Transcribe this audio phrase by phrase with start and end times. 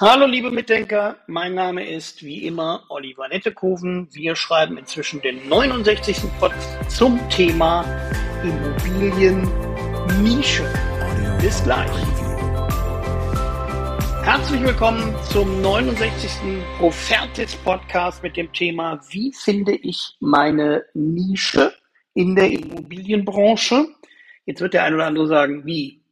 [0.00, 4.06] Hallo liebe Mitdenker, mein Name ist wie immer Oliver Nettekoven.
[4.12, 6.18] Wir schreiben inzwischen den 69.
[6.38, 6.52] Pod
[6.88, 7.84] zum Thema
[8.44, 9.42] Immobilien
[10.22, 10.72] Nische.
[11.40, 11.90] Bis gleich.
[14.22, 16.30] Herzlich willkommen zum 69.
[16.78, 21.74] Profertis Podcast mit dem Thema Wie finde ich meine Nische
[22.14, 23.88] in der Immobilienbranche?
[24.46, 26.04] Jetzt wird der eine oder andere sagen, wie?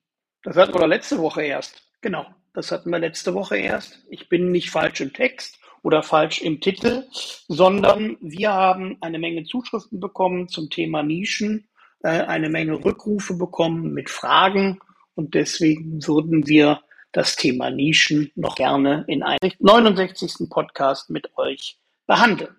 [0.43, 1.87] Das hatten wir doch letzte Woche erst.
[2.01, 2.27] Genau.
[2.57, 3.99] Das hatten wir letzte Woche erst.
[4.09, 7.05] Ich bin nicht falsch im Text oder falsch im Titel,
[7.49, 11.69] sondern wir haben eine Menge Zuschriften bekommen zum Thema Nischen,
[12.03, 14.79] äh, eine Menge Rückrufe bekommen mit Fragen
[15.15, 16.81] und deswegen würden wir
[17.13, 20.49] das Thema Nischen noch gerne in einem 69.
[20.49, 22.57] Podcast mit euch behandeln.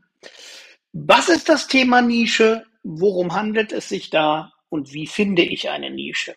[0.94, 2.66] Was ist das Thema Nische?
[2.84, 4.54] Worum handelt es sich da?
[4.70, 6.36] Und wie finde ich eine Nische?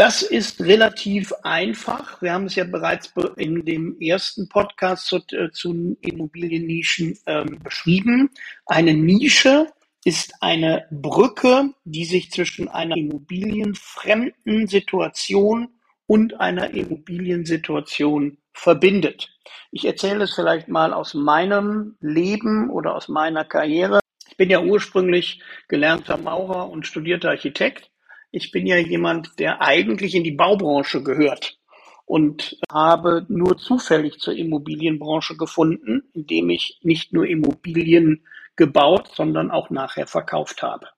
[0.00, 2.22] Das ist relativ einfach.
[2.22, 8.30] Wir haben es ja bereits in dem ersten Podcast zu, äh, zu Immobiliennischen ähm, beschrieben.
[8.64, 9.66] Eine Nische
[10.06, 15.68] ist eine Brücke, die sich zwischen einer immobilienfremden Situation
[16.06, 19.28] und einer Immobiliensituation verbindet.
[19.70, 24.00] Ich erzähle es vielleicht mal aus meinem Leben oder aus meiner Karriere.
[24.30, 27.90] Ich bin ja ursprünglich gelernter Maurer und studierter Architekt
[28.30, 31.58] ich bin ja jemand, der eigentlich in die Baubranche gehört
[32.04, 38.24] und habe nur zufällig zur Immobilienbranche gefunden, indem ich nicht nur Immobilien
[38.56, 40.88] gebaut, sondern auch nachher verkauft habe.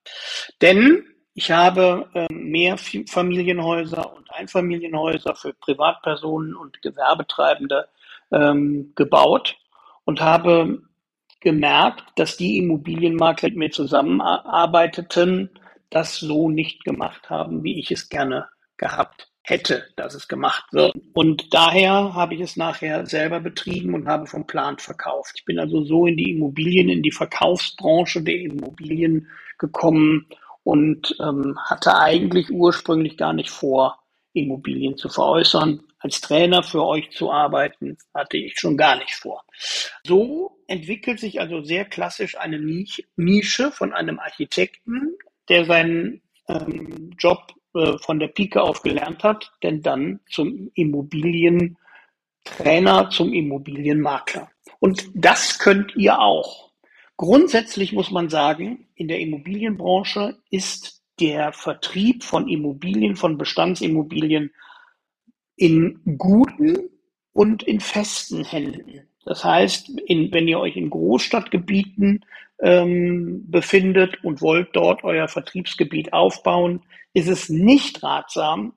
[0.61, 7.89] Denn ich habe äh, mehr Familienhäuser und Einfamilienhäuser für Privatpersonen und Gewerbetreibende
[8.31, 9.57] ähm, gebaut
[10.05, 10.83] und habe
[11.41, 15.51] gemerkt, dass die Immobilienmakler mit mir zusammenarbeiteten,
[15.95, 20.95] das so nicht gemacht haben, wie ich es gerne gehabt hätte, dass es gemacht wird.
[21.15, 25.35] Und daher habe ich es nachher selber betrieben und habe vom Plan verkauft.
[25.37, 30.27] Ich bin also so in die Immobilien, in die Verkaufsbranche der Immobilien gekommen
[30.63, 33.98] und ähm, hatte eigentlich ursprünglich gar nicht vor,
[34.33, 35.83] Immobilien zu veräußern.
[35.98, 39.45] Als Trainer für euch zu arbeiten, hatte ich schon gar nicht vor.
[40.05, 42.59] So entwickelt sich also sehr klassisch eine
[43.17, 45.17] Nische von einem Architekten
[45.52, 53.11] der seinen ähm, Job äh, von der Pike auf gelernt hat, denn dann zum Immobilientrainer,
[53.11, 54.51] zum Immobilienmakler.
[54.80, 56.73] Und das könnt ihr auch.
[57.18, 64.55] Grundsätzlich muss man sagen, in der Immobilienbranche ist der Vertrieb von Immobilien, von Bestandsimmobilien
[65.57, 66.89] in guten
[67.35, 69.07] und in festen Händen.
[69.27, 72.24] Das heißt, in, wenn ihr euch in Großstadtgebieten
[72.62, 78.74] ähm, befindet und wollt dort euer Vertriebsgebiet aufbauen, ist es nicht ratsam,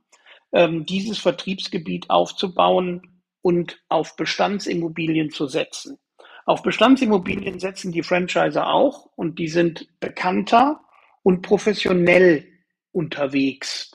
[0.52, 6.00] ähm, dieses Vertriebsgebiet aufzubauen und auf Bestandsimmobilien zu setzen.
[6.46, 10.82] Auf Bestandsimmobilien setzen die Franchiser auch und die sind bekannter
[11.24, 12.46] und professionell
[12.92, 13.92] unterwegs.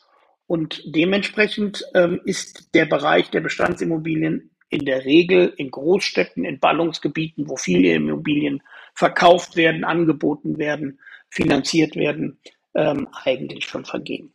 [0.47, 7.49] Und dementsprechend ähm, ist der Bereich der Bestandsimmobilien in der Regel in Großstädten, in Ballungsgebieten,
[7.49, 8.63] wo viele Immobilien
[8.95, 12.39] verkauft werden, angeboten werden, finanziert werden,
[12.75, 14.33] ähm, eigentlich schon vergeben.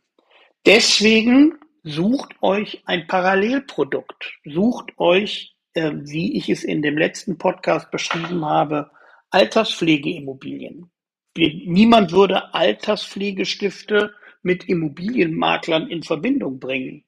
[0.64, 7.90] Deswegen sucht euch ein Parallelprodukt, sucht euch, äh, wie ich es in dem letzten Podcast
[7.90, 8.90] beschrieben habe,
[9.30, 10.90] Alterspflegeimmobilien.
[11.36, 17.04] Niemand würde Alterspflegestifte mit Immobilienmaklern in Verbindung bringen.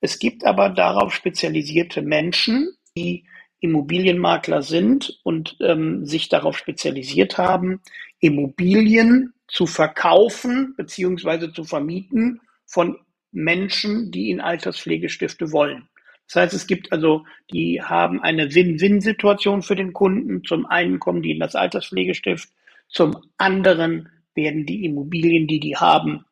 [0.00, 3.24] Es gibt aber darauf spezialisierte Menschen, die
[3.60, 7.82] Immobilienmakler sind und ähm, sich darauf spezialisiert haben,
[8.18, 12.96] Immobilien zu verkaufen beziehungsweise zu vermieten von
[13.32, 15.88] Menschen, die in Alterspflegestifte wollen.
[16.26, 20.44] Das heißt, es gibt also, die haben eine Win-Win-Situation für den Kunden.
[20.44, 22.48] Zum einen kommen die in das Alterspflegestift,
[22.88, 26.24] zum anderen werden die Immobilien, die die haben,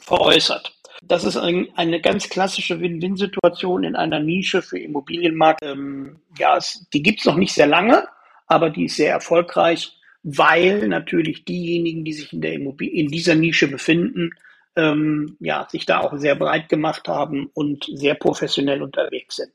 [0.00, 0.76] veräußert.
[1.06, 5.62] Das ist ein, eine ganz klassische Win-Win-Situation in einer Nische für Immobilienmarkt.
[5.62, 8.06] Ähm, ja, es, die gibt's noch nicht sehr lange,
[8.46, 13.34] aber die ist sehr erfolgreich, weil natürlich diejenigen, die sich in, der Immobil in dieser
[13.34, 14.30] Nische befinden,
[14.76, 19.52] ähm, ja, sich da auch sehr breit gemacht haben und sehr professionell unterwegs sind.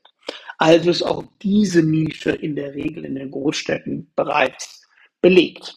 [0.58, 4.86] Also ist auch diese Nische in der Regel in den Großstädten bereits
[5.20, 5.76] belegt.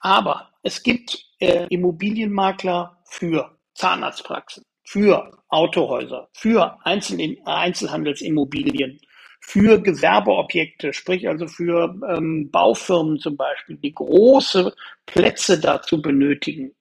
[0.00, 9.00] Aber es gibt äh, Immobilienmakler für Zahnarztpraxen, für Autohäuser, für Einzel Einzelhandelsimmobilien,
[9.40, 14.74] für Gewerbeobjekte, sprich also für ähm, Baufirmen zum Beispiel, die große
[15.06, 16.74] Plätze dazu benötigen.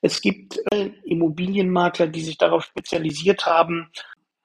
[0.00, 3.88] Es gibt äh, Immobilienmakler, die sich darauf spezialisiert haben,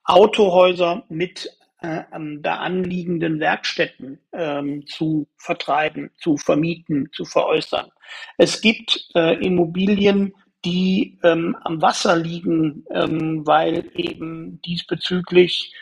[0.03, 1.49] Autohäuser mit
[1.81, 2.03] äh,
[2.41, 7.89] da anliegenden Werkstätten ähm, zu vertreiben, zu vermieten, zu veräußern.
[8.37, 10.35] Es gibt äh, Immobilien,
[10.65, 15.73] die ähm, am Wasser liegen, ähm, weil eben diesbezüglich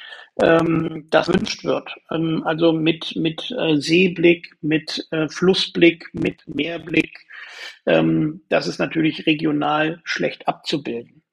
[0.41, 1.89] ähm, das wünscht wird.
[2.11, 7.25] Ähm, also mit, mit äh, Seeblick, mit äh, Flussblick, mit Meerblick.
[7.85, 11.23] Ähm, das ist natürlich regional schlecht abzubilden.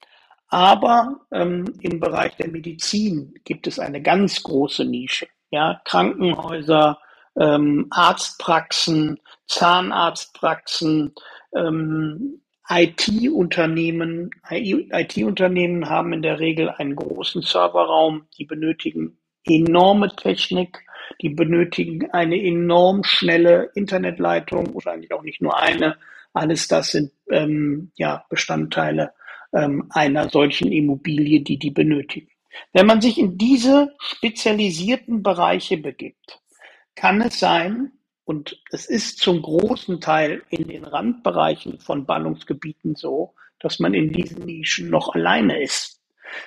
[0.49, 5.27] Aber ähm, im Bereich der Medizin gibt es eine ganz große Nische.
[5.51, 6.99] Ja, Krankenhäuser,
[7.41, 11.15] ähm, Arztpraxen, Zahnarztpraxen,
[11.57, 12.42] ähm,
[12.75, 14.31] IT-Unternehmen.
[14.51, 20.79] IT-Unternehmen haben in der Regel einen großen Serverraum, die benötigen enorme Technik,
[21.21, 25.97] die benötigen eine enorm schnelle Internetleitung eigentlich auch nicht nur eine.
[26.33, 29.13] Alles das sind ähm, ja Bestandteile
[29.53, 32.29] ähm, einer solchen Immobilie, die die benötigen.
[32.73, 36.41] Wenn man sich in diese spezialisierten Bereiche begibt,
[36.95, 37.93] kann es sein,
[38.25, 44.13] und es ist zum großen Teil in den Randbereichen von Ballungsgebieten so, dass man in
[44.13, 46.01] diesen Nischen noch alleine ist.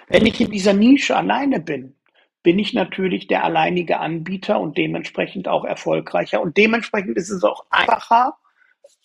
[0.08, 1.96] Wenn ich in dieser Nische alleine bin,
[2.44, 6.42] bin ich natürlich der alleinige Anbieter und dementsprechend auch erfolgreicher.
[6.42, 8.36] Und dementsprechend ist es auch einfacher,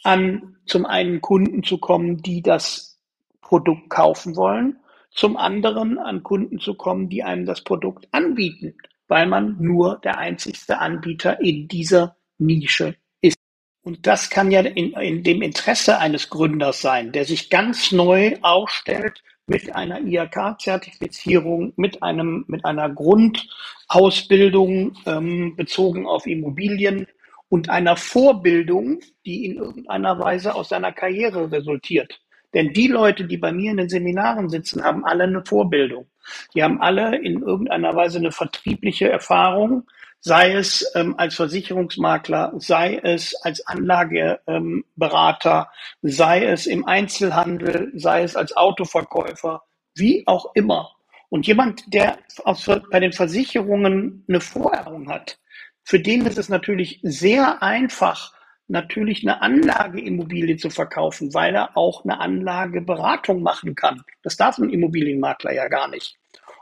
[0.03, 2.99] an zum einen Kunden zu kommen, die das
[3.41, 4.77] Produkt kaufen wollen,
[5.11, 8.75] zum anderen an Kunden zu kommen, die einem das Produkt anbieten,
[9.09, 13.39] weil man nur der einzigste Anbieter in dieser Nische ist.
[13.83, 18.37] Und das kann ja in, in dem Interesse eines Gründers sein, der sich ganz neu
[18.43, 21.99] aufstellt mit einer IHK-Zertifizierung, mit
[22.47, 27.07] mit einer Grundausbildung ähm, bezogen auf Immobilien
[27.49, 32.21] und einer Vorbildung, die in irgendeiner Weise aus seiner Karriere resultiert.
[32.55, 36.07] Denn die Leute, die bei mir in den Seminaren sitzen, haben alle eine Vorbildung.
[36.55, 39.85] Die haben alle in irgendeiner Weise eine vertriebliche Erfahrung,
[40.21, 45.71] sei es ähm, als Versicherungsmakler, sei es als Anlageberater,
[46.03, 49.63] ähm, sei es im Einzelhandel, sei es als Autoverkäufer,
[49.95, 50.91] wie auch immer.
[51.31, 55.39] Und jemand, der aus, bei den Versicherungen eine Vorerfahrung hat,
[55.85, 58.35] für den ist es natürlich sehr einfach,
[58.69, 64.03] natürlich eine Anlageimmobilie zu verkaufen, weil er auch eine Anlageberatung machen kann.
[64.23, 66.20] Das darf ein Immobilienmakler ja gar nicht.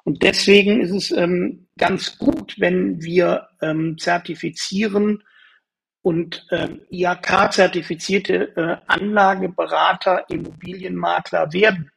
[0.08, 5.22] Und deswegen ist es ähm, ganz gut, wenn wir ähm, zertifizieren
[6.00, 11.90] und ähm, IHK-zertifizierte äh, Anlageberater, Immobilienmakler werden.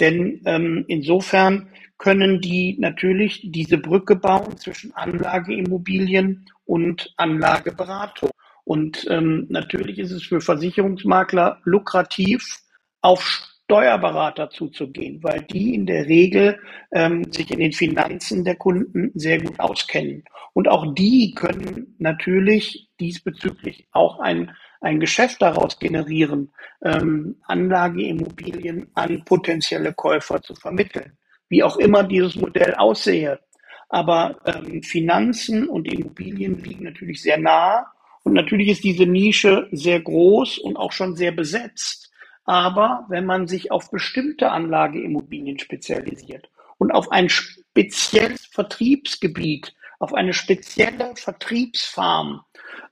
[0.00, 8.32] Denn ähm, insofern können die natürlich diese Brücke bauen zwischen Anlageimmobilien und Anlageberatung.
[8.64, 12.58] Und ähm, natürlich ist es für Versicherungsmakler lukrativ,
[13.00, 16.60] auf Steuerberater zuzugehen, weil die in der Regel
[16.92, 20.22] ähm, sich in den Finanzen der Kunden sehr gut auskennen.
[20.52, 26.52] Und auch die können natürlich diesbezüglich auch ein, ein Geschäft daraus generieren,
[26.84, 31.18] ähm, Anlageimmobilien an potenzielle Käufer zu vermitteln.
[31.48, 33.40] Wie auch immer dieses Modell aussehe.
[33.88, 37.86] Aber ähm, Finanzen und Immobilien liegen natürlich sehr nah
[38.22, 42.12] und natürlich ist diese Nische sehr groß und auch schon sehr besetzt.
[42.46, 46.48] Aber wenn man sich auf bestimmte Anlageimmobilien spezialisiert
[46.78, 52.42] und auf ein spezielles Vertriebsgebiet, auf eine spezielle Vertriebsfarm,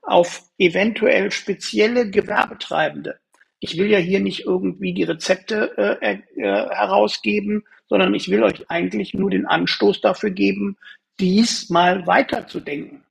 [0.02, 3.18] auf eventuell spezielle Gewerbetreibende.
[3.60, 8.70] Ich will ja hier nicht irgendwie die Rezepte äh, äh, herausgeben, sondern ich will euch
[8.70, 10.76] eigentlich nur den Anstoß dafür geben,
[11.20, 13.04] dies mal weiterzudenken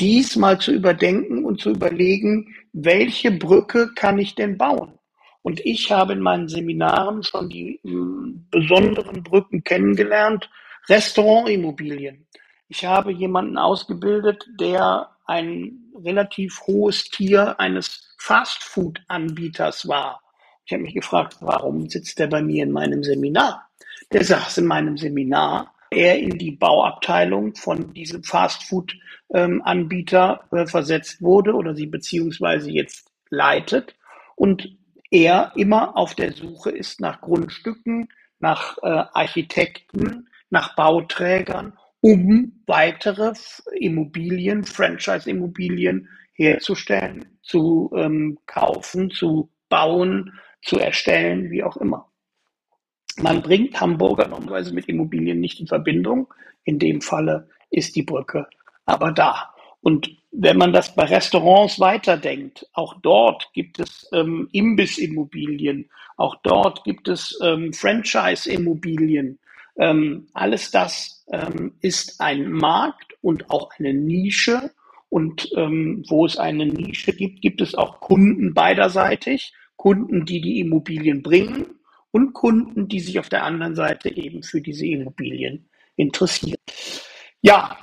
[0.00, 4.97] dies mal zu überdenken und zu überlegen, welche Brücke kann ich denn bauen?
[5.42, 10.50] Und ich habe in meinen Seminaren schon die hm, besonderen Brücken kennengelernt.
[10.88, 12.26] Restaurantimmobilien.
[12.68, 20.20] Ich habe jemanden ausgebildet, der ein relativ hohes Tier eines Fastfood-Anbieters war.
[20.64, 23.70] Ich habe mich gefragt, warum sitzt der bei mir in meinem Seminar?
[24.12, 31.22] Der saß in meinem Seminar, er in die Bauabteilung von diesem Fastfood-Anbieter ähm, äh, versetzt
[31.22, 33.94] wurde oder sie beziehungsweise jetzt leitet
[34.36, 34.76] und
[35.10, 43.32] er immer auf der Suche ist nach Grundstücken, nach äh, Architekten, nach Bauträgern, um weitere
[43.78, 52.10] Immobilien, Franchise-Immobilien herzustellen, zu ähm, kaufen, zu bauen, zu erstellen, wie auch immer.
[53.16, 56.32] Man bringt Hamburger normalerweise mit Immobilien nicht in Verbindung.
[56.62, 58.46] In dem Falle ist die Brücke
[58.88, 59.54] aber da.
[59.80, 66.84] Und wenn man das bei Restaurants weiterdenkt, auch dort gibt es ähm, Imbissimmobilien, auch dort
[66.84, 69.38] gibt es ähm, Franchise-Immobilien.
[69.78, 74.70] Ähm, alles das ähm, ist ein Markt und auch eine Nische.
[75.10, 79.54] Und ähm, wo es eine Nische gibt, gibt es auch Kunden beiderseitig.
[79.76, 81.66] Kunden, die die Immobilien bringen
[82.10, 86.58] und Kunden, die sich auf der anderen Seite eben für diese Immobilien interessieren.
[87.40, 87.78] Ja,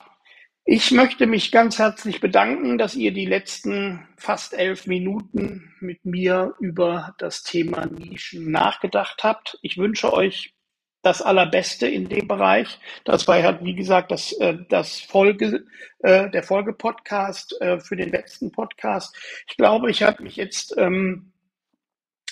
[0.68, 6.56] ich möchte mich ganz herzlich bedanken, dass ihr die letzten fast elf Minuten mit mir
[6.60, 9.60] über das Thema Nischen nachgedacht habt.
[9.62, 10.56] Ich wünsche euch
[11.04, 12.80] das Allerbeste in dem Bereich.
[13.04, 15.66] Das war ja, wie gesagt, das, äh, das Folge,
[16.00, 19.16] äh, der Folgepodcast äh, für den letzten Podcast.
[19.48, 21.32] Ich glaube, ich habe mich jetzt ähm,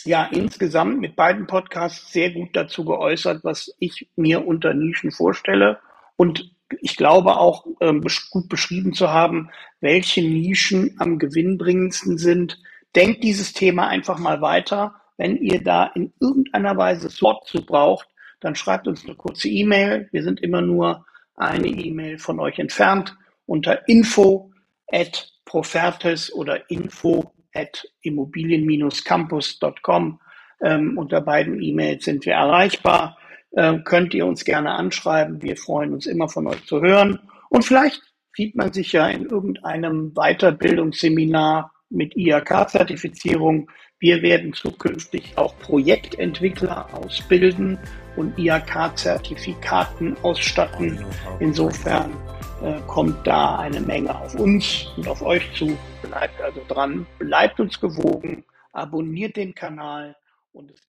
[0.06, 5.80] ja insgesamt mit beiden Podcasts sehr gut dazu geäußert, was ich mir unter Nischen vorstelle.
[6.16, 9.50] Und ich glaube auch ähm, gut beschrieben zu haben,
[9.82, 12.60] welche Nischen am gewinnbringendsten sind.
[12.96, 14.96] Denkt dieses Thema einfach mal weiter.
[15.18, 18.08] Wenn ihr da in irgendeiner Weise Slot zu braucht,
[18.40, 20.08] dann schreibt uns eine kurze E-Mail.
[20.12, 24.52] Wir sind immer nur eine E-Mail von euch entfernt unter info
[24.92, 30.20] at profertes oder info at immobilien-campus.com.
[30.62, 33.18] Ähm, unter beiden E-Mails sind wir erreichbar.
[33.56, 35.42] Ähm, könnt ihr uns gerne anschreiben.
[35.42, 37.20] Wir freuen uns immer von euch zu hören.
[37.50, 38.02] Und vielleicht
[38.36, 43.70] sieht man sich ja in irgendeinem Weiterbildungsseminar mit IHK-Zertifizierung.
[44.00, 47.78] Wir werden zukünftig auch Projektentwickler ausbilden
[48.16, 51.06] und IHK-Zertifikaten ausstatten.
[51.40, 52.12] Insofern
[52.64, 55.78] äh, kommt da eine Menge auf uns und auf euch zu.
[56.02, 60.16] Bleibt also dran, bleibt uns gewogen, abonniert den Kanal
[60.52, 60.82] und es